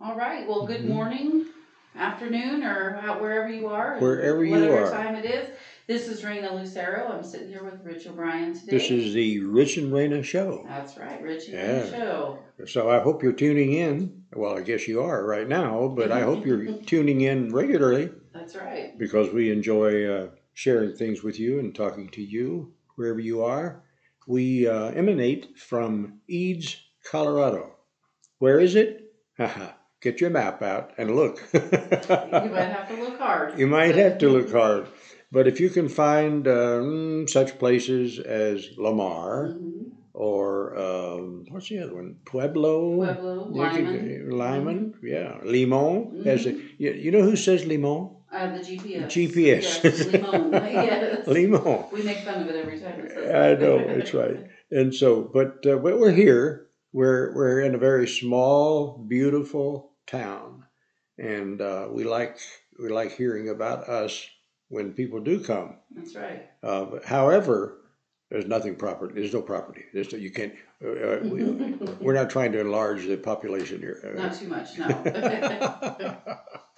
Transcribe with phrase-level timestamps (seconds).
[0.00, 0.48] All right.
[0.48, 0.88] Well, good Mhm.
[0.88, 1.46] morning,
[1.94, 3.98] afternoon, or how- wherever you are.
[3.98, 4.60] Wherever you are.
[4.60, 4.90] whatever are.
[4.90, 5.48] time it is.
[5.86, 7.08] This is Raina Lucero.
[7.08, 8.66] I'm sitting here with Rich O'Brien today.
[8.70, 10.66] This is the Rich and Raina show.
[10.70, 11.82] That's right, Rich and Yeah.
[11.82, 12.38] Raina Show.
[12.66, 14.24] So I hope you're tuning in.
[14.34, 18.56] Well, I guess you are right now, but I hope you're tuning in regularly That's
[18.56, 18.96] right.
[18.98, 23.82] because we enjoy uh, sharing things with you and talking to you wherever you are.
[24.26, 27.74] We uh, emanate from Eads, Colorado.
[28.38, 29.12] Where is it?
[29.36, 29.72] Haha.
[30.00, 31.42] Get your map out and look.
[31.52, 31.66] You
[32.50, 33.58] might have to look hard.
[33.58, 34.86] You might have to look hard.
[35.32, 39.92] But if you can find um, such places as Lamar Mhm.
[40.12, 42.16] or um, what's the other one?
[42.24, 43.06] Pueblo?
[43.06, 45.38] Pueblo, Lyman, Lyman, yeah.
[45.44, 46.22] Limon.
[46.24, 46.62] As a, Mhm.
[46.78, 48.16] you, you know who says Limon?
[48.32, 49.80] uh, the GPS.
[49.80, 49.80] GPS.
[49.84, 50.50] Yes, Limon.
[50.52, 51.26] yes.
[51.28, 51.84] Limon.
[51.92, 54.38] We make fun of it every time it I know, that's right.
[54.70, 56.66] And so, but, uh, but we're here.
[56.92, 60.64] We're, we're in a very small, beautiful town.
[61.18, 62.38] And uh, we like
[62.78, 64.26] we like hearing about us
[64.68, 65.76] when people do come.
[65.94, 66.48] That's right.
[66.62, 67.80] Uh, however,
[68.30, 69.14] there's nothing property.
[69.14, 69.84] There's no property.
[69.92, 70.54] There's no, you can't.
[70.82, 71.44] Uh, uh, we,
[72.00, 74.14] we're not trying to enlarge the population here.
[74.16, 76.16] Not too much, no.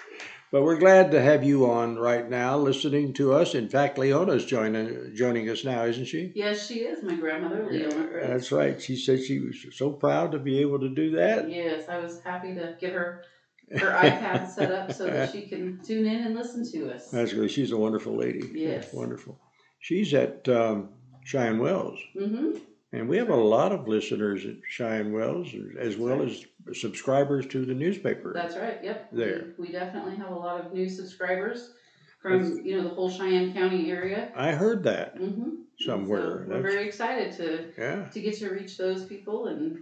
[0.53, 3.55] but we're glad to have you on right now, listening to us.
[3.55, 6.31] In fact, Leona's joining joining us now, isn't she?
[6.37, 8.09] yes, she is my grandmother, Leona.
[8.29, 8.81] That's right.
[8.81, 11.51] She said she was so proud to be able to do that.
[11.51, 13.25] Yes, I was happy to get her
[13.73, 17.11] her iPad set up so that she can tune in and listen to us.
[17.11, 17.51] That's great.
[17.51, 18.51] She's a wonderful lady.
[18.53, 18.93] Yes.
[18.93, 19.41] wonderful.
[19.81, 20.91] She's at um,
[21.25, 21.99] Cheyenne Wells.
[22.15, 22.59] Mm-hmm.
[22.95, 27.65] And we have a lot of listeners at Cheyenne Wells, as well as subscribers to
[27.65, 28.33] the newspaper.
[28.35, 28.79] That's right.
[28.83, 29.09] Yep.
[29.13, 29.55] There.
[29.59, 31.73] We, we definitely have a lot of new subscribers
[32.21, 34.31] from you know the whole Cheyenne County area.
[34.37, 35.51] I heard that Mm-hmm.
[35.81, 36.21] somewhere.
[36.21, 39.79] So we're That's- very excited to yeah, to get to reach those people and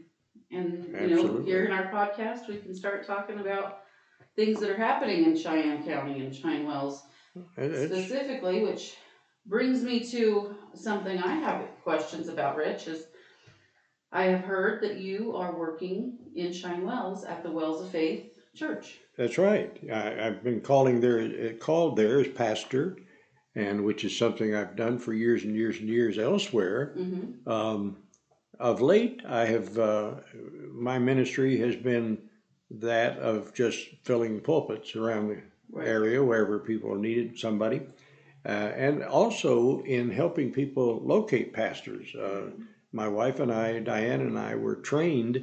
[0.51, 1.51] and you know Absolutely.
[1.51, 3.81] here in our podcast we can start talking about
[4.37, 7.03] things that are happening in Cheyenne County and Cheyenne Wells
[7.57, 8.97] it- it's, specifically, which
[9.47, 13.05] brings me to something I have questions about, Rich, is
[14.13, 18.31] I have heard that you are working in Cheyenne Wells at the Wells of Faith
[18.55, 18.99] Church.
[19.17, 19.77] that's right.
[19.93, 22.97] I, I've been calling there, uh, called there as pastor,
[23.55, 26.95] and which is something I've done for years and years and years elsewhere.
[26.99, 27.49] Mm-hmm.
[27.51, 27.99] Um,
[28.59, 30.15] of late, I have uh,
[30.73, 32.19] my ministry has been
[32.71, 35.43] that of just filling pulpits around the
[35.73, 35.87] Right.
[35.87, 37.83] area wherever people needed somebody,
[38.45, 42.13] uh, and also in helping people locate pastors.
[42.13, 42.51] Uh,
[42.93, 45.43] my wife and I, Diane and I, were trained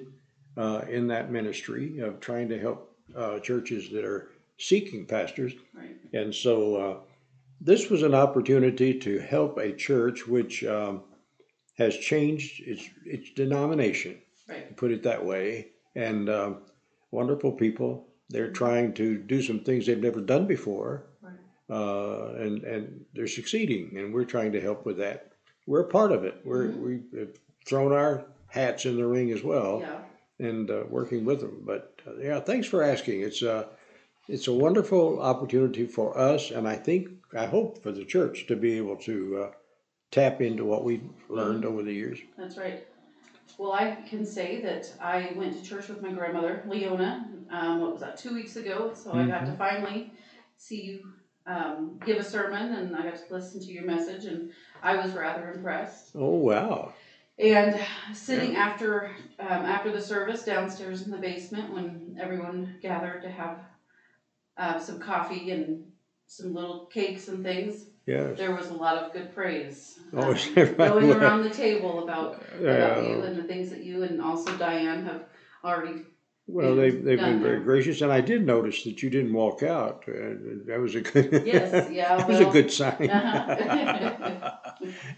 [0.57, 5.53] uh, in that ministry of trying to help uh, churches that are seeking pastors.
[5.73, 5.95] Right.
[6.13, 6.97] And so uh,
[7.61, 11.03] this was an opportunity to help a church which um,
[11.77, 14.17] has changed its its denomination,
[14.49, 14.75] Right.
[14.77, 16.57] put it that way, and um,
[17.11, 18.07] wonderful people.
[18.29, 21.33] They're trying to do some things they've never done before, Right.
[21.69, 25.31] uh, and and they're succeeding, and we're trying to help with that.
[25.67, 26.41] We're a part of it.
[26.43, 26.81] We're Mhm.
[27.13, 29.99] we've thrown our hats in the ring as well Yeah.
[30.47, 31.61] and uh, working with them.
[31.65, 33.21] But uh, yeah, thanks for asking.
[33.21, 33.67] It's a
[34.29, 38.55] it's a wonderful opportunity for us, and I think I hope for the church to
[38.55, 39.51] be able to uh,
[40.11, 42.19] tap into what we've learned over the years.
[42.37, 42.85] That's right.
[43.57, 47.91] Well, I can say that I went to church with my grandmother, Leona, um, what
[47.93, 48.91] was that, two weeks ago.
[48.93, 50.11] So I got to finally
[50.57, 51.13] see you
[51.47, 54.51] um, give a sermon and I got to listen to your message, and
[54.81, 56.11] I was rather impressed.
[56.15, 56.93] Oh wow!
[57.39, 57.79] And
[58.13, 63.59] sitting after um, after the service downstairs in the basement when everyone gathered to have
[64.57, 65.91] uh, some coffee and
[66.25, 68.37] some little cakes and things, Yes.
[68.37, 70.37] there was a lot of good praise Oh, um,
[70.77, 74.55] going around the table about about you Uh, and the things that you and also
[74.57, 75.25] Diane have
[75.63, 76.05] already.
[76.47, 77.63] Well, they they've been Done very there.
[77.63, 80.03] gracious, and I did notice that you didn't walk out.
[80.07, 80.35] Uh,
[80.67, 81.43] that was a good.
[81.45, 83.09] Yes, yeah, that was a well, good sign.
[83.09, 84.51] uh-huh.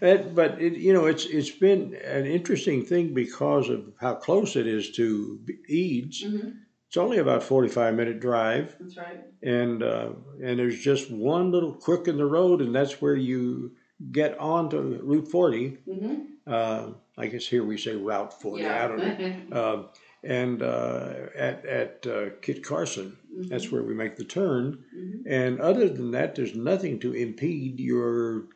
[0.34, 4.66] But it, you know, it's it's been an interesting thing because of how close it
[4.66, 6.22] is to Eads.
[6.22, 6.48] hmm
[6.88, 9.20] It's only about forty-five minute drive, That's right.
[9.42, 10.10] and uh,
[10.42, 13.72] and there's just one little crook in the road, and that's where you
[14.10, 15.78] get onto Route forty.
[15.86, 16.14] hmm
[16.46, 18.66] Uh, I guess here we say Route forty.
[18.66, 19.16] I don't know.
[19.18, 19.36] Yeah.
[19.60, 19.88] Um,
[20.22, 23.16] and uh, at at uh, Kit Carson,
[23.48, 24.84] that's where we make the turn.
[24.94, 25.22] Mhm.
[25.26, 28.46] And other than that, there's nothing to impede your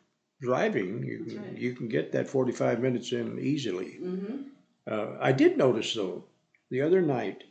[0.41, 1.05] driving.
[1.05, 1.59] You can, right.
[1.59, 3.93] you can get that 45 minutes in easily.
[3.97, 4.43] hmm
[4.87, 6.25] Uh, I did notice though,
[6.71, 7.45] the other night,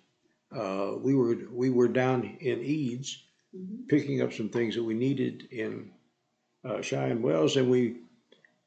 [0.51, 3.23] uh, we were we were down in Eads
[3.55, 5.91] hmm picking up some things that we needed in
[6.63, 7.97] uh, Cheyenne Wells, and we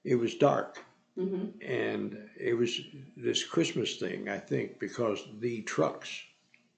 [0.04, 0.84] it was dark,
[1.16, 2.78] hmm and it was
[3.16, 6.10] this Christmas thing, I think, because the trucks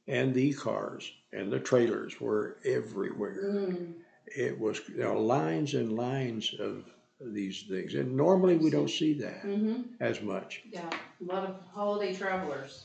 [0.07, 3.41] and the cars and the trailers were everywhere.
[3.45, 3.95] Mm,
[4.27, 6.85] It was you know, lines and lines of
[7.21, 10.63] these things, and normally we don't see that hmm as much.
[10.71, 12.85] yeah, a lot of holiday travelers.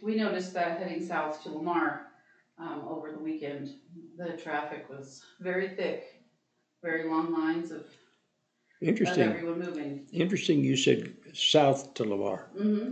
[0.00, 2.06] We noticed that heading south to Lamar,
[2.58, 3.74] um, over the weekend,
[4.16, 6.22] the traffic was very thick,
[6.82, 7.84] very long lines of,
[8.82, 9.30] of Interesting.
[9.30, 10.06] everyone moving.
[10.12, 10.62] Interesting.
[10.64, 12.46] You said south to Lamar.
[12.56, 12.90] hmm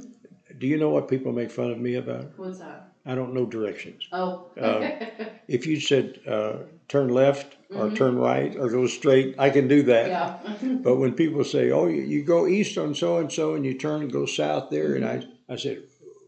[0.58, 2.30] Do you know what people make fun of me about?
[2.36, 2.88] what's that?
[3.06, 4.08] I don't know directions.
[4.12, 4.50] Oh.
[4.60, 4.92] Um,
[5.46, 6.54] If you said uh,
[6.88, 7.94] turn left or Mhm.
[7.96, 10.08] turn right or go straight, I can do that.
[10.08, 10.80] Yeah.
[10.86, 13.74] But when people say, "Oh, you, you go east on so and so, and you
[13.74, 15.16] turn and go south there," and I,
[15.54, 15.82] I said,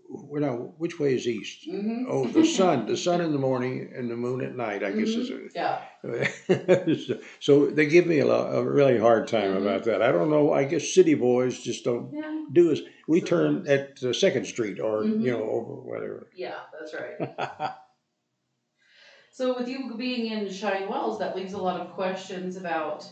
[0.09, 3.93] "Well, now, which way is east?" hmm Oh, the sun, the sun in the morning
[3.97, 4.83] and the moon at night.
[4.85, 5.31] I guess is.
[5.55, 5.81] Yeah,
[7.41, 9.63] so they give me a, lo- a really hard time Mhm.
[9.63, 10.03] about that.
[10.03, 10.53] I don't know.
[10.53, 14.47] I guess city boys just don't yeah, do as we So- turn at uh, Second
[14.47, 15.23] Street or Mhm.
[15.25, 16.29] you know over whatever.
[16.37, 17.71] yeah, that's right.
[19.33, 23.07] So with you being in Cheyenne Wells, that leaves a lot of questions about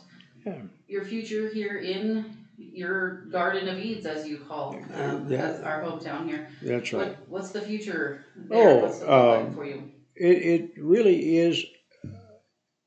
[0.47, 0.62] Yeah.
[0.88, 5.61] your future here in your Garden of Eads, as you call, um, Yeah.
[5.65, 6.49] our hometown here.
[6.62, 7.09] That's right.
[7.09, 8.59] What, what's the future there?
[8.59, 9.91] Oh, What's it look like um, for you?
[10.17, 11.65] It, it really is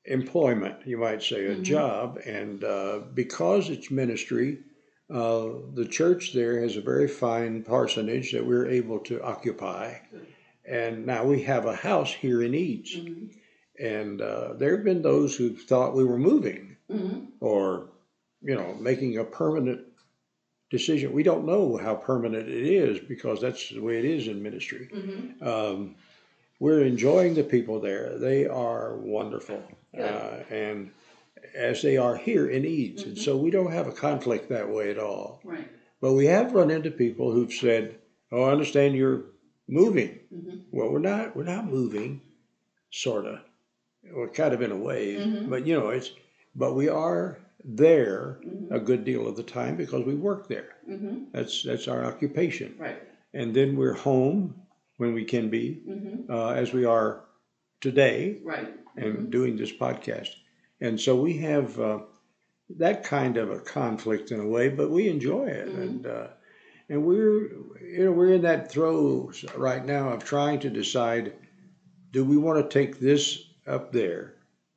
[0.06, 1.64] employment, you might say, a Mhm.
[1.64, 2.20] job.
[2.26, 4.60] And uh, because it's ministry,
[5.10, 9.96] uh, the church there has a very fine parsonage that we're able to occupy.
[10.66, 12.96] And now we have a house here in Eads.
[12.96, 13.30] Mhm.
[13.80, 17.28] And uh, there have been those who thought we were moving Mhm.
[17.40, 17.90] or,
[18.42, 19.82] you know, making a permanent
[20.70, 21.14] decision.
[21.14, 24.90] We don't know how permanent it is because that's the way it is in ministry.
[24.94, 25.42] Mhm.
[25.42, 25.96] Um,
[26.60, 28.18] we're enjoying the people there.
[28.18, 29.64] They are wonderful.
[29.98, 30.92] Uh, and
[31.56, 33.04] as they are here in Eads.
[33.04, 33.20] And Mhm.
[33.20, 35.40] so we don't have a conflict that way at all.
[35.44, 35.68] Right.
[36.02, 37.96] But we have run into people who've said,
[38.32, 39.24] Oh, I understand you're
[39.70, 40.20] moving.
[40.36, 40.62] Mhm.
[40.72, 42.22] Well, we're not, we're not moving,
[42.92, 43.40] sort of.
[44.14, 45.50] We're kind of in a way, Mhm.
[45.50, 46.12] but you know, it's,
[46.56, 48.72] but we are there Mhm.
[48.72, 50.70] a good deal of the time because we work there.
[50.90, 51.32] Mhm.
[51.32, 52.76] That's, that's our occupation.
[52.78, 53.02] Right.
[53.34, 54.56] And then we're home
[54.98, 56.30] when we can be, Mhm.
[56.30, 57.22] uh, as we are
[57.82, 58.74] today Right.
[58.96, 60.30] and doing this podcast.
[60.82, 62.00] And so we have uh,
[62.78, 65.68] that kind of a conflict in a way, but we enjoy it.
[65.70, 65.82] Mhm.
[65.82, 66.28] And uh,
[66.90, 67.50] and we're
[67.82, 71.34] you know we're in that throes right now of trying to decide:
[72.12, 74.36] do we want to take this up there,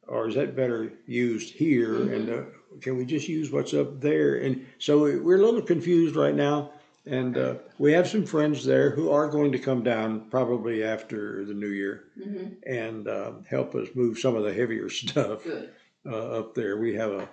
[0.09, 1.91] or is that better used here?
[1.95, 2.15] Mhm.
[2.17, 2.43] And uh,
[2.81, 4.37] can we just use what's up there?
[4.37, 6.73] And so we're a little confused right now.
[7.07, 11.45] And uh, we have some friends there who are going to come down probably after
[11.47, 12.57] the new year Mhm.
[12.67, 15.71] and uh, help us move some of the heavier stuff Good.
[16.07, 16.77] uh, up there.
[16.77, 17.29] We have a,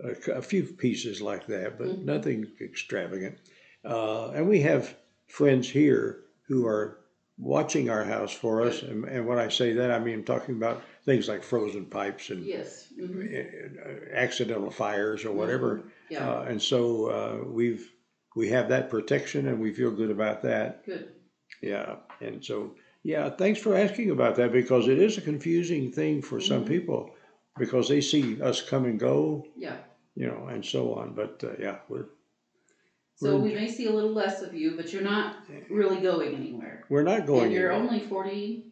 [0.00, 2.04] a, a few pieces like that, but Mhm.
[2.04, 3.38] nothing extravagant.
[3.84, 4.96] Uh, and we have
[5.26, 6.98] friends here who are
[7.36, 8.82] watching our house for us.
[8.82, 12.44] And, and when I say that, I mean talking about things like frozen pipes and
[12.44, 12.92] Yes.
[12.98, 13.76] Mhm.
[13.78, 15.82] uh, accidental fires or whatever.
[16.08, 16.28] Yeah.
[16.30, 17.90] Uh, and so uh, we've
[18.36, 20.84] we have that protection, and we feel good about that.
[20.84, 21.08] Good.
[21.62, 22.74] Yeah, and so
[23.04, 26.68] yeah, thanks for asking about that because it is a confusing thing for some Mhm.
[26.68, 27.14] people
[27.58, 29.76] because they see us come and go, Yeah.
[30.16, 31.14] you know, and so on.
[31.14, 32.06] But uh, yeah, we're
[33.16, 35.36] So we may see a little less of you, but you're not
[35.70, 36.84] really going anywhere.
[36.88, 37.88] we're not going and you're anywhere.
[37.92, 38.64] only forty.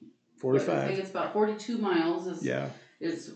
[0.43, 0.99] I think forty-five.
[0.99, 2.27] it's about forty-two miles.
[2.27, 2.69] Is Yeah,
[3.01, 3.32] is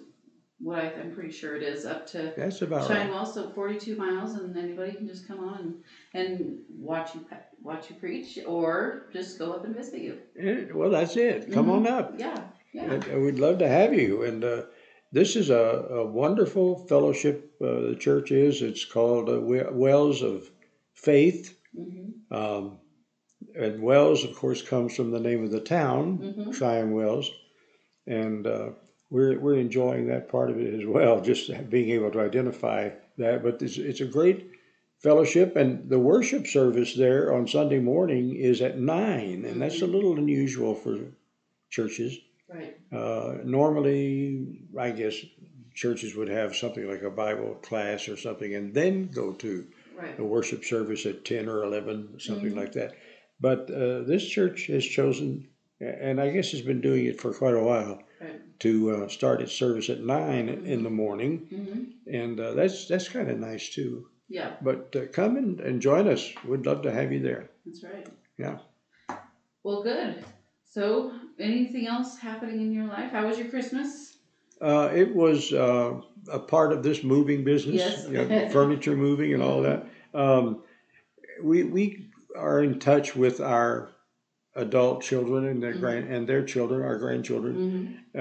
[0.58, 3.26] what I, I'm pretty sure it is up to that's about right.
[3.28, 5.80] So forty-two miles, and anybody can just come on
[6.14, 10.18] and, and watch you pa- watch you preach, or just go up and visit you.
[10.38, 11.52] Eh, Well, that's it.
[11.52, 11.72] Come Mhm.
[11.72, 12.14] on up.
[12.18, 12.40] Yeah.
[12.72, 12.92] Yeah.
[12.92, 14.22] And, and we'd love to have you.
[14.24, 14.62] And uh,
[15.12, 17.52] this is a, a wonderful fellowship.
[17.60, 18.60] Uh, the church is.
[18.62, 20.50] It's called uh, We- Wells of
[20.94, 21.56] Faith.
[21.74, 22.78] hmm Um,
[23.54, 27.30] and Wells, of course, comes from the name of the town, hmm Cheyenne Wells,
[28.06, 28.70] and uh,
[29.10, 33.42] we're we're enjoying that part of it as well, just being able to identify that.
[33.42, 34.50] But it's it's a great
[34.98, 39.86] fellowship, and the worship service there on Sunday morning is at nine, and that's a
[39.86, 40.98] little unusual for
[41.70, 42.18] churches.
[42.48, 42.76] Right.
[42.92, 45.14] Uh, normally, I guess
[45.74, 49.66] churches would have something like a Bible class or something, and then go to
[49.96, 50.18] Right.
[50.18, 52.56] a worship service at 10 or 11, something Mhm.
[52.56, 52.94] like that.
[53.40, 55.48] But uh, this church has chosen,
[55.80, 58.40] and I guess has been doing it for quite a while, Right.
[58.60, 61.46] to uh, start its service at 9 in the morning.
[61.50, 64.08] hmm And uh, that's that's kind of nice too.
[64.28, 64.52] Yeah.
[64.62, 66.32] But uh, come and, and join us.
[66.44, 67.50] We'd love to have you there.
[67.66, 68.08] That's right.
[68.38, 68.58] Yeah.
[69.62, 70.24] Well, good.
[70.64, 73.10] So, anything else happening in your life?
[73.12, 74.18] How was your Christmas?
[74.60, 76.00] Uh, it was uh,
[76.30, 78.08] a part of this moving business, Yes.
[78.08, 79.86] you know, furniture moving and all that.
[80.14, 80.62] Um,
[81.42, 82.05] we we
[82.36, 83.90] are in touch with our
[84.54, 88.20] adult children and their grand and their children, our grandchildren, Mhm.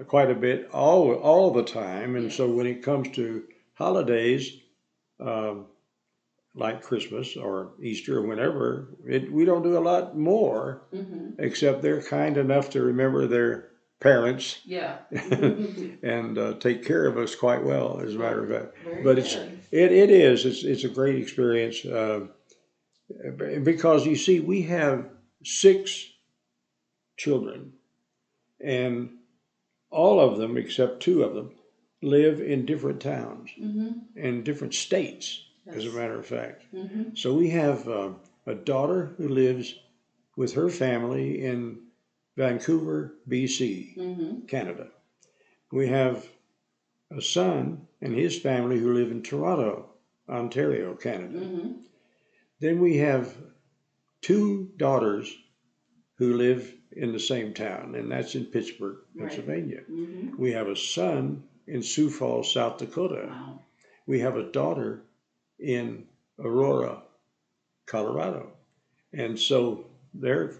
[0.00, 2.16] uh, quite a bit all all the time.
[2.16, 4.60] And so when it comes to holidays,
[5.20, 5.66] um,
[6.54, 11.34] like Christmas or Easter or whenever, it, we don't do a lot more, Mhm.
[11.38, 14.98] except they're kind enough to remember their parents Yeah.
[16.02, 18.76] and uh, take care of us quite well, as a matter of fact.
[18.84, 19.36] Very But it's
[19.70, 22.26] it, it is it's it's a great experience uh,
[23.64, 25.08] because you see we have
[25.44, 26.06] six
[27.16, 27.72] children,
[28.60, 29.10] and
[29.90, 31.52] all of them except two of them
[32.02, 34.02] live in different towns Mhm.
[34.16, 36.64] and different states, as a matter of fact.
[36.72, 37.16] Mhm.
[37.16, 38.12] So we have uh,
[38.46, 39.74] a daughter who lives
[40.36, 41.78] with her family in
[42.36, 44.46] Vancouver, BC, Mhm.
[44.46, 44.92] Canada.
[45.72, 46.28] We have
[47.10, 49.90] a son and his family who live in Toronto,
[50.28, 51.40] Ontario, Canada.
[52.60, 53.34] Then we have
[54.20, 55.32] two daughters
[56.16, 59.28] who live in the same town, and that's in Pittsburgh, Right.
[59.28, 59.82] Pennsylvania.
[59.88, 60.36] Mhm.
[60.38, 63.26] We have a son in Sioux Falls, South Dakota.
[63.28, 63.60] Wow.
[64.06, 65.02] We have a daughter
[65.58, 66.06] in
[66.38, 67.02] Aurora,
[67.86, 68.52] Colorado.
[69.12, 70.52] And so they're,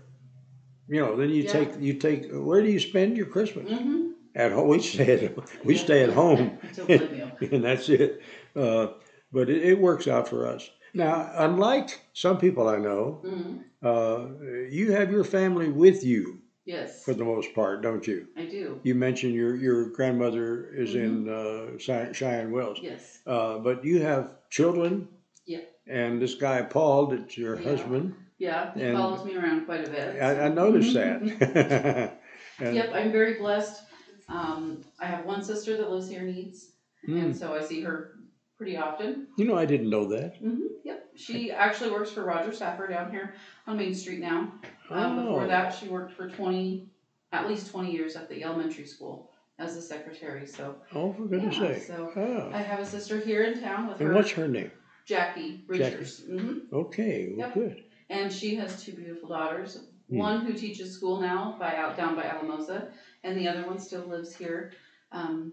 [0.88, 1.52] you know, then you Yeah.
[1.52, 3.70] take, you take, where do you spend your Christmas?
[3.70, 4.12] Mhm.
[4.34, 5.80] At home, we stay at, we Yeah.
[5.80, 6.58] stay at home.
[6.88, 7.30] You.
[7.52, 8.20] and that's it.
[8.54, 8.88] Uh,
[9.32, 10.70] but it, it works out for us.
[10.94, 13.64] Now, unlike some people I know, Mhm.
[13.82, 18.26] uh, you have your family with you Yes, for the most part, don't you?
[18.36, 18.80] I do.
[18.82, 21.76] You mentioned your, your grandmother is in Mm-hmm.
[21.90, 23.20] uh, Cheyenne Wells, Yes.
[23.26, 25.08] uh, but you have children.
[25.46, 25.60] Yeah.
[25.86, 27.70] And this guy Paul, that's your Yeah.
[27.70, 28.14] husband.
[28.38, 30.22] Yeah, he And- follows me around quite a bit.
[30.22, 31.20] I, I noticed that.
[32.60, 33.82] and, Yep, I'm very blessed.
[34.28, 36.72] Um, I have one sister that lives here in Eads,
[37.06, 37.16] Hmm.
[37.18, 38.12] and so I see her
[38.58, 39.28] pretty often.
[39.38, 40.36] You know, I didn't know that.
[40.38, 43.34] hmm Yep, she actually works for Roger Saffer down here
[43.66, 44.52] on Main Street now.
[44.90, 45.22] Um, Oh.
[45.22, 46.90] before that, she worked for twenty,
[47.32, 50.46] at least twenty years at the elementary school as a secretary.
[50.46, 51.82] So Oh, for goodness Yeah, sake.
[51.82, 52.50] so Oh.
[52.52, 54.70] I have a sister here in town with And her, what's her name?
[55.04, 56.24] Jackie Richards.
[56.26, 57.54] hmm Okay, well, Yep.
[57.54, 57.84] good.
[58.10, 59.88] And she has two beautiful daughters.
[60.08, 60.16] Hmm.
[60.18, 62.90] One who teaches school now by out down by Alamosa,
[63.24, 64.72] and the other one still lives here,
[65.12, 65.52] um,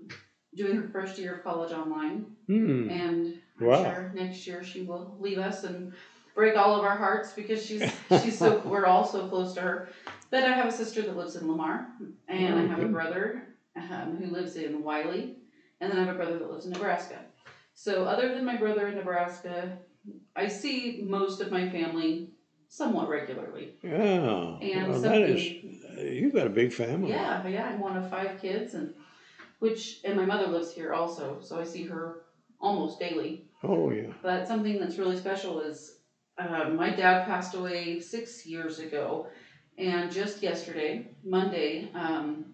[0.55, 2.25] doing her first year of college online.
[2.47, 2.89] Hmm.
[2.89, 3.83] And I'm Wow.
[3.83, 5.93] sure next year she will leave us and
[6.33, 7.83] break all of our hearts because she's
[8.23, 9.89] she's so we're all so close to her.
[10.31, 11.87] But I have a sister that lives in Lamar,
[12.27, 15.37] and I have a brother um, who lives in Wiley,
[15.79, 17.19] and then I have a brother that lives in Nebraska.
[17.73, 19.77] So other than my brother in Nebraska,
[20.35, 22.31] I see most of my family
[22.67, 23.75] somewhat regularly.
[23.83, 24.57] Yeah.
[24.59, 25.63] And well, that is,
[25.97, 27.11] you've got a big family.
[27.11, 28.93] Yeah, yeah, I'm one of five kids, and
[29.59, 32.23] which and my mother lives here also, so I see her
[32.59, 33.45] almost daily.
[33.63, 34.11] Oh, yeah.
[34.21, 35.99] But something that's really special is
[36.37, 39.27] uh, my dad passed away six years ago,
[39.77, 42.45] and just yesterday, Monday, um,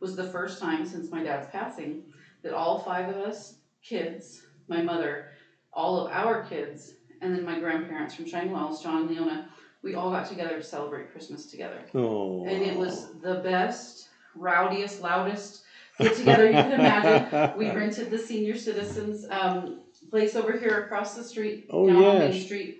[0.00, 2.04] was the first time since my dad's passing
[2.42, 5.32] that all five of us kids, my mother,
[5.72, 9.48] all of our kids, and then my grandparents from Cheyenne Wells, John and Leona,
[9.82, 11.82] we all got together to celebrate Christmas together.
[11.94, 12.44] Oh.
[12.46, 15.62] And it was the best, rowdiest, loudest
[16.00, 17.52] get together you can imagine.
[17.58, 19.80] We rented the senior citizens um,
[20.10, 22.42] place over here across the street, Oh, down on Main.
[22.44, 22.78] Street,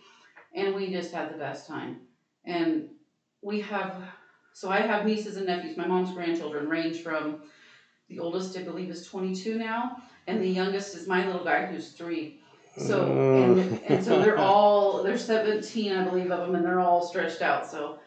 [0.55, 2.01] and we just had the best time.
[2.45, 2.89] And
[3.43, 3.95] we have,
[4.53, 5.77] so I have nieces and nephews.
[5.77, 7.43] My mom's grandchildren range from
[8.09, 9.97] the oldest, I believe, is 22 now,
[10.27, 12.41] and the youngest is my little guy who's three.
[12.77, 17.07] So and, and so they're all they're 17, I believe, of them, and they're all
[17.07, 17.67] stretched out.
[17.71, 17.99] So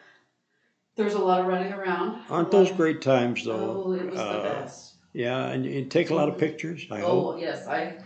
[0.96, 2.20] there's a lot of running around.
[2.30, 3.84] Aren't those great times, though?
[3.86, 4.93] Oh, it was the Uh, best.
[5.14, 7.36] Yeah, and you take a lot of pictures, I hope.
[7.36, 7.96] Oh yes, I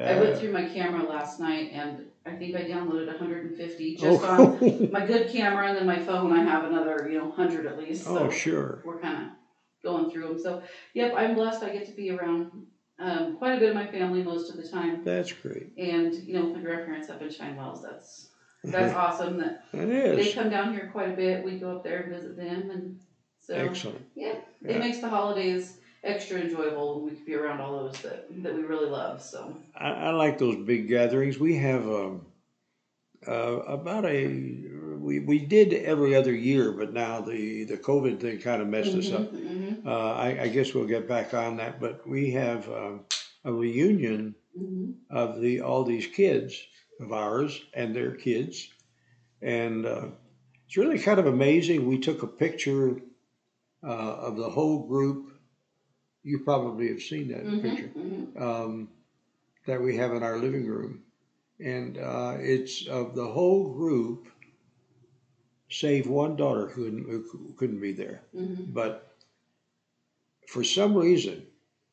[0.00, 4.22] I went Uh, through my camera last night and I think I downloaded 150 just
[4.22, 6.32] oh, on my good camera and then my phone.
[6.32, 8.04] I have another you know 100 at least.
[8.04, 8.82] So oh, sure.
[8.84, 9.28] we're kind of
[9.82, 10.38] going through them.
[10.38, 10.62] So
[10.94, 11.62] yep, I'm blessed.
[11.62, 12.52] I get to be around
[12.98, 15.72] um, quite a bit of my family most of the time, That's great.
[15.78, 18.28] and you know my grandparents up in Cheyenne Wells, that's
[18.64, 19.38] that's awesome.
[19.38, 20.34] That It they is.
[20.34, 21.42] come down here quite a bit.
[21.42, 23.00] We go up there and visit them, and
[23.40, 24.04] so Excellent.
[24.14, 24.72] yeah, Yeah.
[24.72, 28.54] it makes the holidays extra enjoyable when we could be around all those that that
[28.54, 29.22] we really love.
[29.22, 29.56] So.
[29.74, 31.38] I, I like those big gatherings.
[31.38, 32.26] We have um,
[33.26, 33.32] uh,
[33.66, 34.26] about a
[34.98, 38.94] we, we did every other year, but now the the COVID thing kind of messed
[38.94, 39.32] us up.
[39.32, 43.04] Mhm, mhm, Uh, I, I guess we'll get back on that, but we have um,
[43.44, 44.94] a reunion mhm.
[45.10, 46.60] of the all these kids
[47.00, 48.68] of ours and their kids,
[49.42, 50.08] and uh,
[50.66, 51.86] it's really kind of amazing.
[51.86, 53.00] We took a picture
[53.82, 55.29] uh, of the whole group.
[56.22, 58.40] You probably have seen that Mhm, picture mhm.
[58.40, 58.88] um,
[59.66, 61.04] that we have in our living room,
[61.60, 64.28] and uh, it's of the whole group
[65.70, 68.22] save one daughter who couldn't, who couldn't be there.
[68.34, 68.74] Mhm.
[68.74, 69.16] But
[70.46, 71.46] for some reason,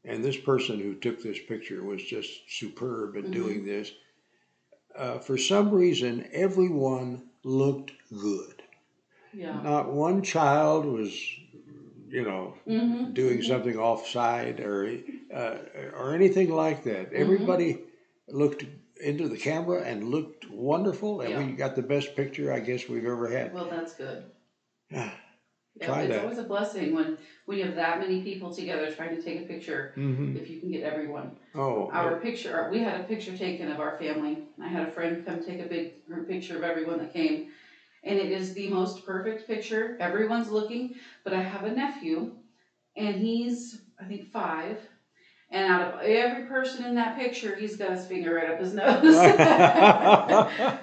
[0.04, 3.32] and this person who took this picture was just superb at Mhm.
[3.32, 3.92] doing this.
[4.96, 8.64] Uh, for some reason, everyone looked good.
[9.34, 9.62] Yeah.
[9.62, 11.14] Not one child was,
[12.10, 13.14] you know, Mhm.
[13.14, 15.00] doing something offside or
[15.34, 15.58] uh,
[15.94, 17.14] or anything like that.
[17.14, 17.80] Everybody
[18.30, 18.66] looked
[19.02, 23.06] into the camera and looked wonderful, and we got the best picture I guess we've
[23.06, 23.54] ever had.
[23.54, 24.24] Well, that's good.
[24.90, 25.12] Yeah.
[25.80, 26.24] Yeah, it's that.
[26.24, 29.46] always a blessing when, when you have that many people together trying to take a
[29.46, 31.38] picture, hmm if you can get everyone.
[31.54, 34.40] Oh, Our picture, our- we had a picture taken of our family.
[34.60, 37.50] I had a friend come take a big group picture of everyone that came.
[38.04, 39.98] And it is the most perfect picture.
[40.00, 42.32] Everyone's looking, but I have a nephew
[42.96, 44.80] and he's, I think, five.
[45.50, 48.74] And out of every person in that picture, he's got his finger right up his
[48.74, 49.16] nose.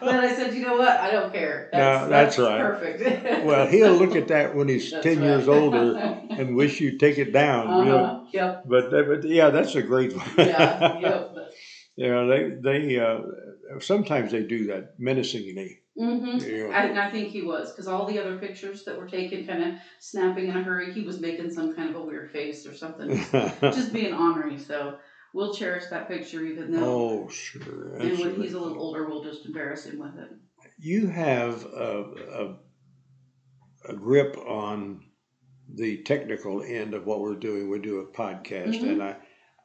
[0.00, 0.88] But I said, you know what?
[0.88, 1.68] I don't care.
[1.72, 2.60] No, that's right.
[2.60, 3.44] Perfect.
[3.44, 5.24] well, he'll look at that when he's That's ten right.
[5.24, 5.96] years older
[6.30, 7.78] and wish you'd take it down.
[7.78, 8.04] You know?
[8.04, 10.26] Uh-huh, yep, But, but yeah, that's a great one.
[10.38, 11.36] yeah, yep.
[11.96, 13.20] you know, they they uh,
[13.80, 15.80] sometimes they do that menacingly.
[15.96, 16.72] Hmm You know.
[16.72, 19.74] And I think he was, because all the other pictures that were taken, kind of
[20.00, 23.08] snapping in a hurry, he was making some kind of a weird face or something,
[23.60, 24.58] just being ornery.
[24.58, 24.98] So
[25.32, 26.84] we'll cherish that picture, even though.
[26.84, 27.96] oh, sure.
[27.96, 30.30] and when he's a little older, we'll just embarrass him with it.
[30.78, 32.56] you have a,
[33.86, 35.04] a, a grip on
[35.74, 37.70] the technical end of what we're doing.
[37.70, 38.90] We do a podcast, Mhm.
[38.92, 39.16] and I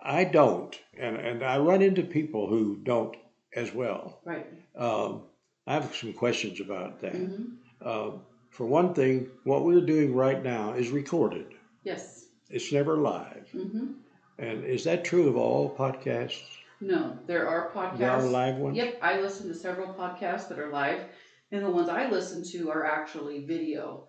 [0.01, 3.15] I don't, and and I run into people who don't
[3.55, 4.21] as well.
[4.25, 4.48] Right.
[4.75, 5.24] Um,
[5.69, 7.15] I have some questions about that.
[7.15, 7.45] hmm
[7.81, 11.45] Um, for one thing, what we're doing right now is recorded.
[11.83, 12.25] Yes.
[12.49, 13.47] It's never live.
[13.53, 13.91] hmm
[14.38, 16.43] And is that true of all podcasts?
[16.81, 17.99] No, there are podcasts.
[17.99, 18.77] There are live ones?
[18.77, 21.05] Yep, I listen to several podcasts that are live,
[21.51, 24.08] and the ones I listen to are actually video.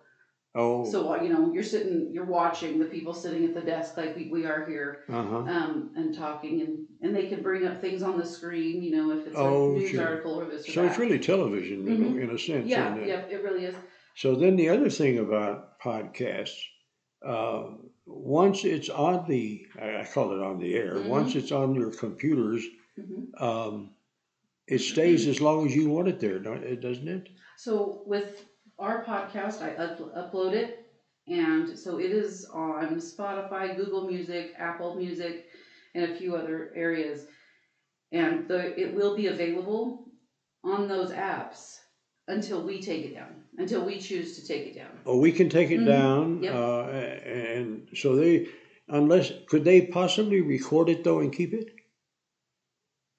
[0.53, 3.95] Oh, So uh, you know, you're sitting, you're watching the people sitting at the desk
[3.95, 5.37] like we, we are here, uh-huh.
[5.37, 8.81] um, and talking, and and they can bring up things on the screen.
[8.83, 10.05] You know, if it's Oh, a news sure.
[10.05, 10.87] article or this or So that.
[10.89, 12.17] it's really television in, Mhm.
[12.17, 12.67] a, in a sense.
[12.69, 13.75] yeah, yeah, it really is.
[14.15, 16.59] So then the other thing about podcasts,
[17.25, 17.63] uh,
[18.05, 21.05] once it's on the, I call it on the air, Mhm.
[21.05, 22.65] once it's on your computers,
[22.97, 23.91] hmm um,
[24.67, 27.29] it stays as long as you want it there, doesn't it?
[27.57, 28.45] So with
[28.81, 30.85] our podcast, I up- upload it,
[31.27, 35.45] and so it is on Spotify, Google Music, Apple Music,
[35.95, 37.27] and a few other areas.
[38.11, 40.11] And the it will be available
[40.63, 41.77] on those apps
[42.27, 44.91] until we take it down, until we choose to take it down.
[45.05, 45.85] Oh, we can take it Mhm.
[45.85, 46.55] down, Yep.
[46.55, 46.81] uh,
[47.43, 48.47] and so they,
[48.87, 51.69] unless, could they possibly record it though and keep it?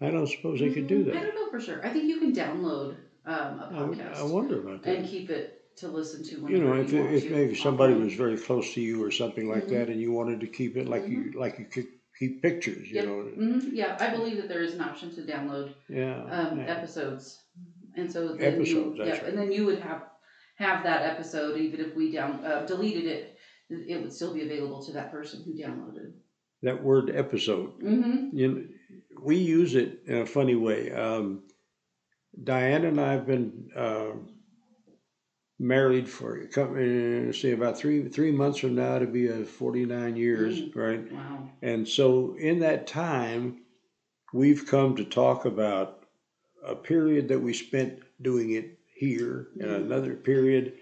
[0.00, 1.16] I don't suppose they could do that.
[1.16, 1.84] I don't know for sure.
[1.86, 4.96] I think you can download um, a I, podcast I wonder about that.
[4.96, 6.92] and keep it to listen to You know, you, if,
[7.24, 9.70] if maybe somebody was very close to you or something like Mhm.
[9.70, 11.86] that, and you wanted to keep it like you like you could
[12.18, 13.04] keep pictures, you Yep.
[13.06, 16.22] know, Mhm, yeah, I believe that there is an option to download yeah.
[16.24, 16.64] um, yeah.
[16.66, 17.42] episodes,
[17.96, 19.24] and so then Episodes, you, yeah, right.
[19.28, 20.02] and then you would have
[20.56, 23.36] have that episode even if we down uh, deleted it,
[23.70, 26.12] it would still be available to that person who downloaded.
[26.62, 28.36] That word episode, Mm-hmm.
[28.36, 28.64] you know,
[29.22, 30.92] we use it in a funny way.
[30.92, 31.42] Um,
[32.40, 34.12] Diane and I have been uh,
[35.58, 36.72] married for come,
[37.28, 40.76] uh, say about three three months from now to be a forty nine years, Mm.
[40.76, 41.12] right?
[41.12, 41.50] Wow.
[41.62, 43.62] And so in that time,
[44.32, 46.04] we've come to talk about
[46.64, 49.76] a period that we spent doing it here, and Mhm.
[49.86, 50.74] another period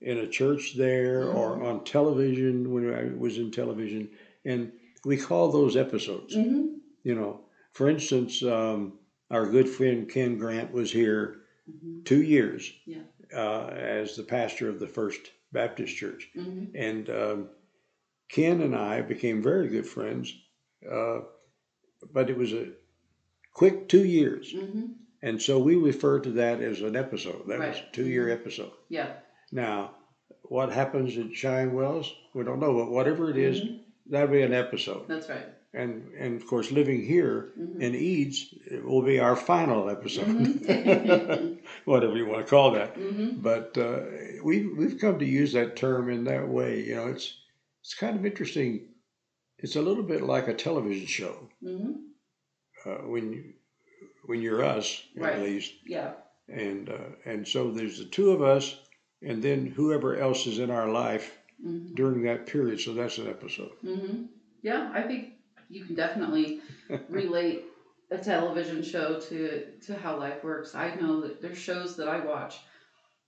[0.00, 1.64] in a church there, or Mhm.
[1.64, 4.10] on television when I was in television,
[4.44, 4.72] and
[5.04, 6.36] we call those episodes.
[6.36, 6.78] Mm-hmm.
[7.04, 7.40] You know,
[7.72, 8.98] for instance, um,
[9.30, 11.36] our good friend Ken Grant was here
[11.68, 12.04] Mm-hmm.
[12.04, 13.00] two years Yeah.
[13.36, 16.28] uh, as the pastor of the First Baptist Church.
[16.36, 16.76] Mm-hmm.
[16.76, 17.48] And um,
[18.28, 20.32] Ken and I became very good friends,
[20.88, 21.22] uh,
[22.12, 22.68] but it was a
[23.52, 24.52] quick two years.
[24.54, 24.92] Mm-hmm.
[25.22, 27.48] And so we refer to that as an episode.
[27.48, 28.70] That was a two year episode.
[28.88, 29.14] Yeah.
[29.50, 29.96] Now,
[30.42, 32.14] what happens at Cheyenne Wells?
[32.32, 33.80] We don't know, but whatever it is, Mhm.
[34.06, 35.08] that'll be an episode.
[35.08, 35.48] That's right.
[35.76, 37.80] And, and of course, living here Mhm.
[37.82, 41.58] in Eads it will be our final episode, Mhm.
[41.84, 42.94] whatever you want to call that.
[42.96, 43.40] Mm-hmm.
[43.42, 44.00] But uh,
[44.42, 46.84] we we've come to use that term in that way.
[46.88, 47.26] You know, it's
[47.82, 48.88] it's kind of interesting.
[49.58, 51.92] It's a little bit like a television show Mm-hmm.
[52.88, 53.42] uh, when you
[54.24, 55.34] when you're us Right.
[55.34, 56.14] at least, Yeah.
[56.48, 58.64] and uh, and so there's the two of us,
[59.22, 61.26] and then whoever else is in our life
[61.64, 61.94] Mm-hmm.
[61.94, 62.80] during that period.
[62.80, 63.72] So that's an episode.
[63.82, 64.24] Mm-hmm.
[64.62, 65.22] Yeah, I think
[65.68, 66.60] you can definitely
[67.08, 67.64] relate
[68.10, 70.74] a television show to to how life works.
[70.74, 72.58] I know that there's shows that I watch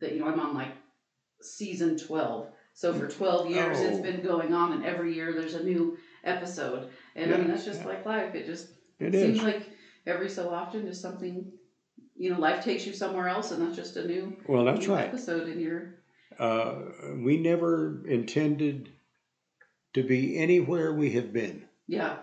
[0.01, 0.72] that you know I'm on like
[1.40, 2.48] season twelve.
[2.74, 6.90] So for twelve years, it's been going on, and every year there's a new episode.
[7.16, 7.88] And I mean, that's just yeah.
[7.88, 8.35] like life.
[8.37, 8.68] It just
[9.01, 9.42] It seems is.
[9.42, 9.68] like
[10.07, 11.51] every so often, just something.
[12.14, 14.94] You know, life takes you somewhere else, and that's just a new, Well, that's new
[14.94, 15.07] right.
[15.07, 15.94] episode in your.
[16.37, 16.74] Uh,
[17.16, 18.90] we never intended
[19.94, 21.64] to be anywhere we have been.
[21.87, 22.16] Yeah.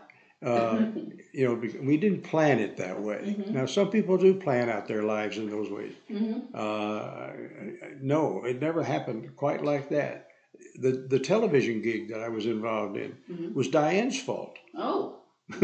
[0.46, 0.86] Uh,
[1.34, 3.36] you know, we didn't plan it that way.
[3.38, 3.54] Mhm.
[3.54, 5.94] Now, some people do plan out their lives in those ways.
[6.08, 7.32] hmm Uh,
[8.02, 10.28] no, it never happened quite like that.
[10.80, 13.54] The the television gig that I was involved in Mhm.
[13.54, 14.58] was Diane's fault.
[14.76, 15.20] Oh.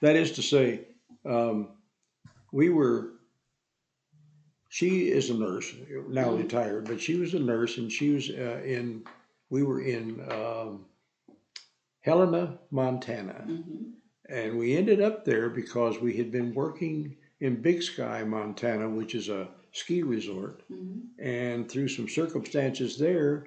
[0.00, 0.86] That is to say,
[1.24, 1.68] um,
[2.52, 3.12] we were.
[4.70, 5.74] She is a nurse
[6.08, 6.38] now Mhm.
[6.38, 9.04] retired, but she was a nurse, and she was uh, in.
[9.50, 10.84] We were in um,
[12.08, 13.84] Helena, Montana, hmm
[14.30, 19.14] and we ended up there because we had been working in Big Sky, Montana, which
[19.14, 23.46] is a ski resort, hmm and through some circumstances there,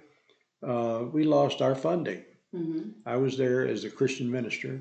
[0.72, 2.24] uh, we lost our funding.
[2.52, 4.74] hmm I was there as a Christian minister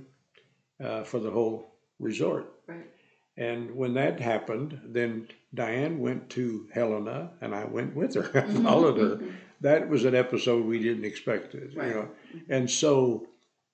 [0.86, 1.56] uh, for the whole
[1.98, 2.44] resort.
[2.66, 2.88] Right.
[3.36, 8.28] And when that happened, then Diane went to Helena, and I went with her,
[8.68, 9.16] followed her.
[9.16, 9.32] mhm.
[9.62, 11.94] That was an episode we didn't expect, you Right.
[11.94, 12.08] know.
[12.48, 13.26] And so,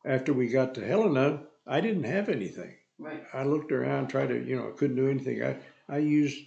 [0.06, 2.74] after we got to Helena, I didn't have anything.
[2.98, 3.22] Right.
[3.34, 5.42] I looked around, tried to, you know, couldn't do anything.
[5.42, 5.56] I,
[5.88, 6.38] I used,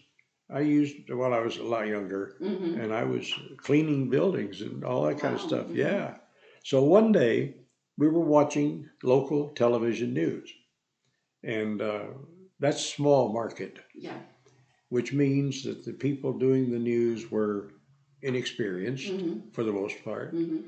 [0.50, 4.84] I used, well, I was a lot younger, hmm and I was cleaning buildings and
[4.84, 5.67] all that kind of Wow, stuff.
[5.67, 5.76] mhm.
[5.76, 6.15] Yeah.
[6.63, 7.56] So one day
[7.98, 10.50] we were watching local television news,
[11.43, 12.06] and uh,
[12.60, 14.17] that's small market, Yeah.
[14.89, 17.72] which means that the people doing the news were
[18.22, 20.60] inexperienced hmm for the most part, hmm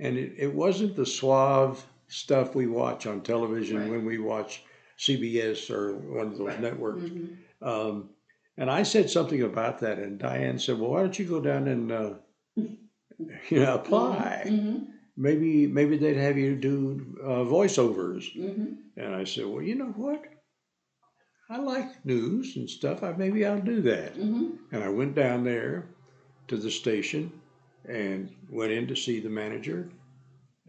[0.00, 3.90] and it, it wasn't the suave stuff we watch on television Right.
[3.90, 4.64] when we watch
[4.96, 6.60] CBS or one of those Right.
[6.60, 7.08] networks.
[7.10, 7.26] hmm
[7.60, 8.10] Um,
[8.56, 11.68] and I said something about that, and Diane said, "Well, why don't you go down
[11.68, 12.14] and uh,
[13.50, 14.42] you know apply?
[14.46, 14.78] hmm
[15.16, 19.92] Maybe maybe they'd have you do uh, voiceovers." hmm And I said, "Well, you know
[19.96, 20.22] what?
[21.50, 23.02] I like news and stuff.
[23.02, 25.88] I maybe I'll do that." hmm And I went down there
[26.48, 27.32] to the station
[27.84, 29.90] and went in to see the manager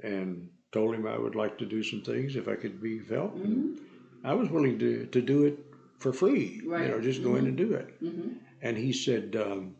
[0.03, 3.09] and told him I would like to do some things if I could be of
[3.09, 3.35] help.
[3.35, 3.83] And hmm
[4.23, 5.57] I was willing to, to do it
[5.99, 6.83] for free, Right.
[6.83, 7.95] you know, just go in and do it.
[7.99, 9.75] hmm And he said, um,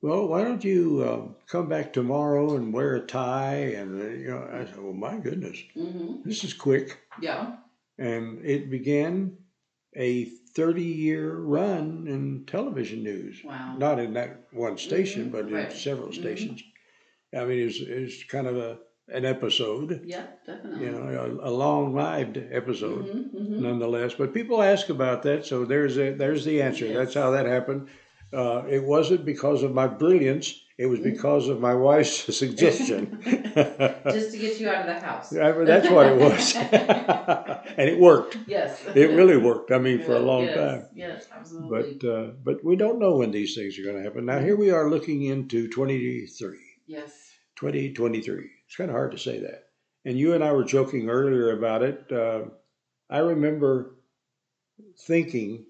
[0.00, 4.30] "Well, why don't you um, come back tomorrow and wear a tie?" And uh, you
[4.30, 7.56] know, I said, "Well, my goodness, hmm this is quick." Yeah.
[7.98, 9.36] And it began
[9.96, 10.24] a
[10.54, 13.42] thirty-year run in television news.
[13.44, 13.76] Wow.
[13.76, 15.72] Not in that one station, Mhm, but in right.
[15.72, 16.14] several Mhm.
[16.22, 16.62] stations.
[17.34, 20.84] I mean, it's it's kind of a an episode, Yeah, definitely.
[20.86, 24.14] you know, a, a long-lived episode hmm hmm nonetheless.
[24.14, 26.92] But people ask about that, so there's a, there's the answer.
[26.92, 27.88] That's how that happened.
[28.32, 31.10] Uh, it wasn't because of my brilliance; it was Mm-hmm.
[31.10, 33.22] because of my wife's suggestion.
[33.24, 35.32] Just to get you out of the house.
[35.32, 36.54] Yeah, That's what it was,
[37.78, 38.36] and it worked.
[38.46, 38.82] Yes.
[38.94, 39.70] It really worked.
[39.72, 40.86] I mean, for a long yes, time.
[40.94, 41.98] Yes, absolutely.
[42.02, 44.26] But uh, but we don't know when these things are going to happen.
[44.26, 47.12] Now here we are looking into 23, yes.
[47.56, 48.50] 2023.
[48.66, 49.64] It's kind of hard to say that.
[50.04, 52.10] And you and I were joking earlier about it.
[52.12, 52.44] Uh,
[53.10, 53.96] I remember
[55.06, 55.66] thinking,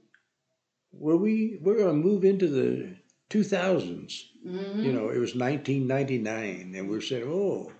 [0.92, 2.96] well, we we're going to move into the
[3.30, 4.24] 2000s.
[4.42, 7.72] hmm You know, it was 1999, and we're saying, oh,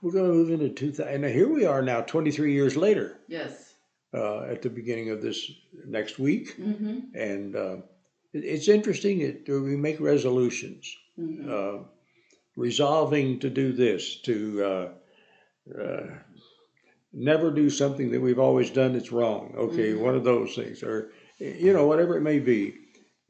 [0.00, 1.24] we're going to move into 2000.
[1.24, 3.74] And here we are now, 23 years later, Yes.
[4.14, 5.50] uh, at the beginning of this
[5.86, 6.54] next week.
[6.56, 7.76] hmm And uh,
[8.32, 11.78] it, it's interesting that we make resolutions, hmm uh,
[12.56, 14.88] resolving to do this, to uh,
[15.80, 16.06] uh,
[17.12, 19.54] never do something that we've always done that's wrong.
[19.56, 20.00] Okay, Mhm.
[20.00, 22.74] one of those things, or you know, whatever it may be.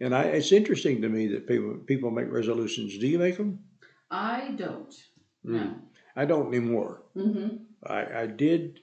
[0.00, 2.98] And I, it's interesting to me that people people make resolutions.
[2.98, 3.61] Do you make them?
[4.11, 4.94] I don't.
[5.44, 5.74] No.
[6.16, 7.02] I don't anymore.
[7.14, 7.48] hmm
[7.85, 8.80] I, I did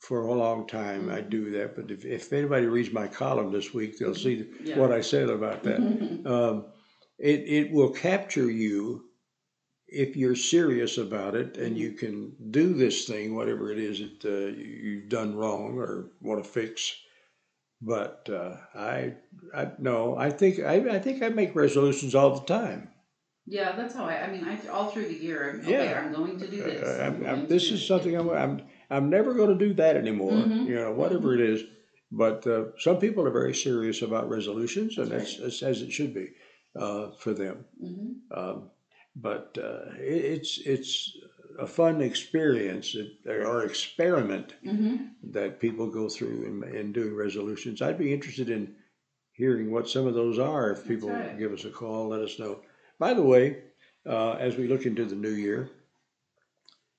[0.00, 1.08] for a long time.
[1.10, 4.78] I do that, but if, if anybody reads my column this week, they'll see Yeah.
[4.78, 5.80] what I said about that.
[6.26, 6.66] um,
[7.18, 9.07] it, it will capture you
[9.88, 14.24] if you're serious about it and you can do this thing, whatever it is that
[14.24, 16.94] uh, you- you've done wrong or want to fix.
[17.80, 19.14] But uh, I,
[19.54, 22.90] I no, I think I, I think I make resolutions all the time.
[23.46, 24.24] Yeah, that's how I.
[24.24, 25.50] I mean, I all through the year.
[25.50, 26.00] I'm, Okay, Yeah.
[26.00, 26.82] I'm going to do this.
[26.82, 29.96] Uh, I'm, going I'm, this is something I'm, I'm I'm never going to do that
[29.96, 30.32] anymore.
[30.32, 30.66] Mhm.
[30.66, 31.62] You know, whatever it is.
[32.10, 35.92] But uh, some people are very serious about resolutions, and That's that's, that's as it
[35.92, 36.26] should be
[36.74, 37.64] uh, for them.
[37.82, 38.14] Mhm.
[38.36, 38.70] Um,
[39.16, 41.16] but uh, it, it's it's
[41.58, 45.10] a fun experience or experiment Mhm.
[45.32, 47.82] that people go through in, in doing resolutions.
[47.82, 48.76] I'd be interested in
[49.32, 50.70] hearing what some of those are.
[50.70, 51.36] If people right.
[51.38, 52.60] give us a call, let us know.
[52.98, 53.62] By the way,
[54.06, 55.70] uh, as we look into the new year,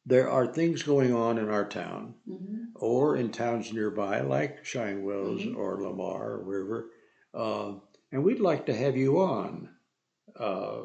[0.05, 2.67] there are things going on in our town Mhm.
[2.75, 5.55] or in towns nearby, like Cheyenne Wells Mhm.
[5.55, 6.91] or Lamar or wherever.
[7.33, 7.75] Uh,
[8.11, 9.69] and we'd like to have you on
[10.37, 10.81] uh,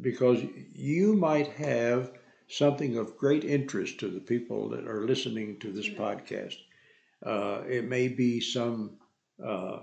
[0.00, 0.42] because
[0.74, 2.12] you might have
[2.48, 6.56] something of great interest to the people that are listening to this podcast.
[7.24, 8.98] Uh, it may be some.
[9.44, 9.80] Uh,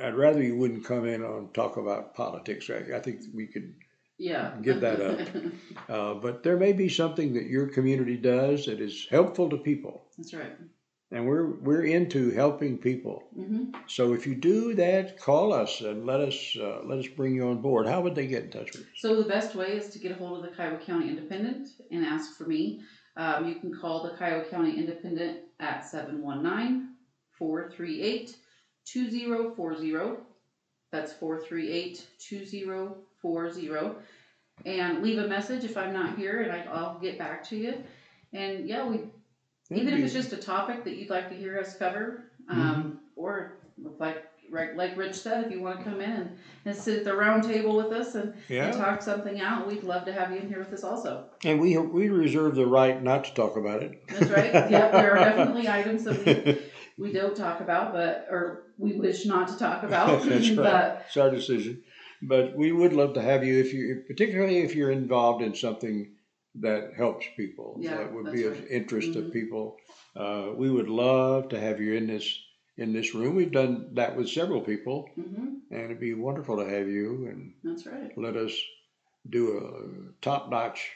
[0.00, 2.68] I'd rather you wouldn't come in and talk about politics.
[2.70, 3.74] I, I think we could
[4.18, 4.54] Yeah.
[4.62, 5.28] Give that up.
[5.88, 10.06] uh, but there may be something that your community does that is helpful to people,
[10.18, 10.52] That's right.
[11.12, 13.24] And we're we're into helping people.
[13.34, 17.34] hmm So if you do that, call us and let us uh, let us bring
[17.34, 17.86] you on board.
[17.86, 18.88] How would they get in touch with us?
[18.96, 22.04] So the best way is to get a hold of the Kiowa County Independent and
[22.04, 22.82] ask for me.
[23.16, 25.86] Um, you can call the Kiowa County Independent at
[27.40, 30.16] 719-438-2040.
[30.92, 33.94] That's 438-2040.
[34.64, 37.82] And leave a message if I'm not here and I'll get back to you.
[38.32, 39.00] And yeah, we
[39.70, 43.58] even if it's just a topic that you'd like to hear us cover, um, or
[43.98, 47.04] like right, like Rich said, if you want to come in and, and sit at
[47.04, 50.38] the round table with us and, and talk something out, we'd love to have you
[50.38, 51.24] in here with us also.
[51.44, 54.06] and we we reserve the right not to talk about it.
[54.08, 54.52] That's right.
[54.70, 56.24] yep, there are definitely items that
[56.96, 60.22] we, we don't talk about, but or we wish not to talk about.
[60.22, 60.56] That's right.
[60.56, 61.82] But It's our decision,
[62.22, 66.12] but we would love to have you if you, particularly if you're involved in something
[66.60, 67.78] that helps people.
[67.80, 68.70] Yeah, that would be of right.
[68.70, 69.32] interest to Mhm.
[69.32, 69.76] people.
[70.14, 72.26] Uh, we would love to have you in this
[72.76, 73.36] in this room.
[73.36, 77.52] We've done that with several people, hmm and it'd be wonderful to have you and
[77.64, 78.16] that's right.
[78.16, 78.54] let us
[79.28, 80.92] do a top notch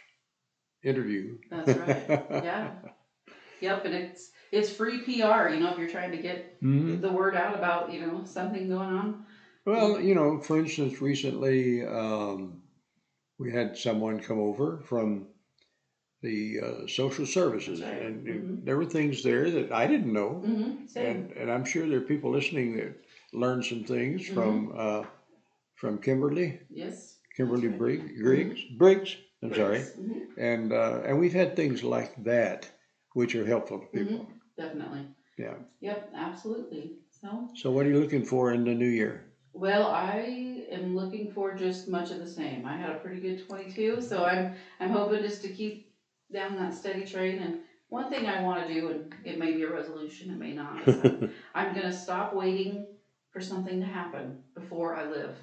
[0.82, 1.38] interview.
[1.50, 2.06] That's right.
[2.44, 2.70] Yeah.
[3.60, 5.50] Yep, and it's it's free PR.
[5.50, 7.00] You know, if you're trying to get Mhm.
[7.00, 9.24] the word out about you know something going on.
[9.66, 12.62] Well, you know, for instance, recently um,
[13.38, 15.28] we had someone come over from
[16.22, 18.02] the uh, social services, right.
[18.02, 18.64] and Mhm.
[18.64, 20.98] there were things there that I didn't know, Mm-hmm.
[21.06, 22.92] And, and I'm sure there are people listening that
[23.32, 24.34] learned some things Mm-hmm.
[24.34, 25.04] from uh,
[25.74, 27.18] from Kimberly, yes.
[27.36, 27.78] Kimberly right.
[27.78, 29.16] Briggs, Griggs, Briggs.
[29.42, 30.26] I'm sorry, Mhm.
[30.38, 32.70] and uh, and we've had things like that
[33.14, 34.26] which are helpful to people.
[34.56, 35.06] Definitely.
[35.38, 35.54] Yeah.
[35.80, 36.98] Yep, absolutely.
[37.10, 39.24] So, So, what are you looking for in the new year?
[39.52, 42.66] well, I am looking for just much of the same.
[42.66, 45.89] I had a pretty good 22, so I'm I'm hoping just to keep
[46.32, 47.38] down that steady train.
[47.40, 50.52] And one thing I want to do, and it may be a resolution, it may
[50.52, 52.86] not, is I'm, I'm gonna stop waiting
[53.30, 55.36] for something to happen before I live.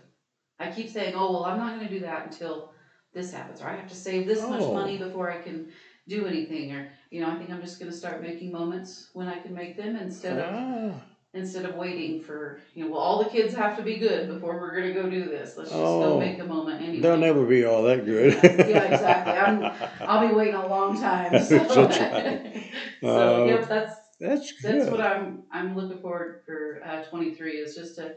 [0.59, 2.71] I keep saying, oh well, I'm not gonna do that until
[3.13, 4.73] this happens, or I have to save this much Oh.
[4.73, 5.69] money before I can
[6.07, 9.37] do anything, or you know, I think I'm just gonna start making moments when I
[9.39, 11.01] can make them instead of Ah.
[11.37, 14.59] Instead of waiting for you know well all the kids have to be good before
[14.59, 16.19] we're gonna go do this let's just Oh.
[16.19, 18.33] go make the moment anyway They'll never be all that good.
[18.33, 19.33] Yeah, exactly.
[19.45, 22.63] I'm- i'll be waiting a long time so, That's right.
[23.01, 24.91] so Uh, yep that's That's that's good.
[24.91, 28.15] what i'm i'm looking forward for uh, 23 is just to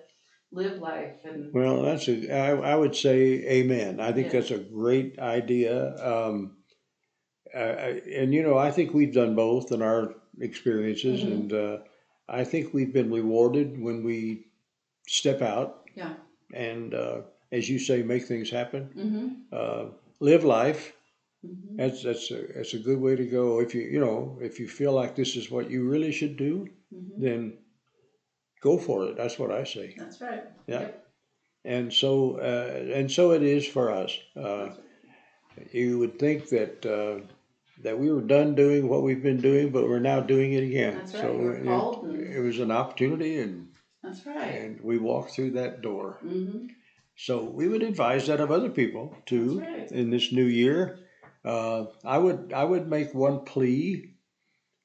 [0.52, 4.00] live life and Well, that's a, I, I would say amen.
[4.00, 4.40] I think Yeah.
[4.40, 5.94] that's a great idea.
[6.04, 6.56] Um,
[7.54, 11.32] uh, and you know, I think we've done both in our experiences, Mhm.
[11.32, 11.78] and uh,
[12.30, 14.46] I think we've been rewarded when we
[15.08, 16.14] step out Yeah.
[16.54, 18.82] and, uh, as you say, make things happen.
[18.94, 19.28] hmm
[19.60, 19.84] Uh,
[20.20, 20.82] live life.
[21.42, 23.60] hmm That's that's a that's a good way to go.
[23.60, 26.52] If you you know if you feel like this is what you really should do,
[26.92, 27.40] hmm then
[28.60, 29.16] go for it.
[29.16, 29.94] That's what I say.
[29.96, 30.80] that's right Yeah.
[30.80, 31.06] Yep.
[31.64, 34.18] And so, uh, and so it is for us.
[34.36, 35.74] Uh, right.
[35.74, 37.20] you would think that uh,
[37.82, 40.98] that we were done doing what we've been doing, but we're now doing it again.
[40.98, 41.22] That's right.
[41.22, 43.68] So We're it, called and- it was an opportunity, and
[44.02, 46.18] that's right and we walked through that door.
[46.24, 46.66] Mm-hmm.
[47.16, 50.00] So we would advise that of other people too That's right.
[50.00, 51.00] in this new year.
[51.44, 54.14] Uh, I would I would make one plea.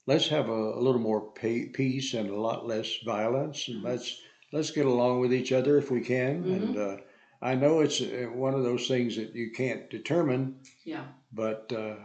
[0.08, 4.22] Let's have a, a little more pa- peace and a lot less violence, and let's
[4.52, 6.44] let's get along with each other if we can.
[6.44, 6.98] And uh,
[7.42, 11.96] I know it's uh, one of those things that you can't determine, yeah but uh,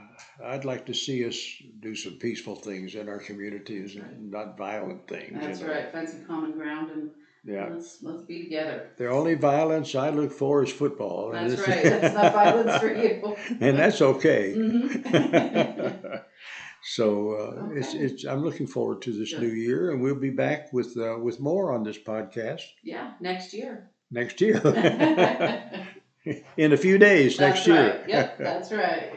[0.52, 1.36] I'd like to see us
[1.80, 5.30] do some peaceful things in our communities and not violent things.
[5.32, 5.72] you that's know.
[5.74, 7.10] right find some common ground and
[7.44, 7.68] Yeah.
[7.72, 11.22] let's let's be together The only violence I look for is football.
[11.32, 13.12] and that's this- right that's not violence for you
[13.66, 14.44] and that's okay.
[14.64, 16.22] Mhm.
[16.96, 17.06] so
[17.40, 18.04] uh, it's Okay.
[18.04, 21.38] it's I'm looking forward to this new year, and we'll be back with uh, with
[21.40, 23.90] more on this podcast yeah, next year.
[24.10, 24.60] next year.
[26.24, 27.98] That's In a few days, next year.
[28.00, 28.08] right.
[28.08, 29.12] Yep, that's right.